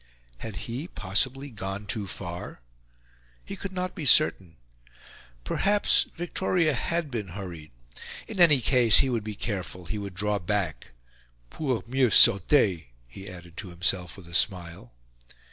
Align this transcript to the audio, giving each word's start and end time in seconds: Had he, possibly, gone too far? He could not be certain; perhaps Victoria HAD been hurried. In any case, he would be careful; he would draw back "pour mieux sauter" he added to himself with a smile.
Had 0.39 0.55
he, 0.65 0.87
possibly, 0.87 1.51
gone 1.51 1.85
too 1.85 2.07
far? 2.07 2.59
He 3.45 3.55
could 3.55 3.71
not 3.71 3.93
be 3.93 4.07
certain; 4.07 4.55
perhaps 5.43 6.07
Victoria 6.15 6.73
HAD 6.73 7.11
been 7.11 7.27
hurried. 7.27 7.69
In 8.27 8.39
any 8.39 8.61
case, 8.61 8.97
he 8.97 9.11
would 9.11 9.23
be 9.23 9.35
careful; 9.35 9.85
he 9.85 9.99
would 9.99 10.15
draw 10.15 10.39
back 10.39 10.89
"pour 11.51 11.83
mieux 11.85 12.09
sauter" 12.09 12.77
he 13.07 13.29
added 13.29 13.55
to 13.57 13.69
himself 13.69 14.17
with 14.17 14.27
a 14.27 14.33
smile. 14.33 14.91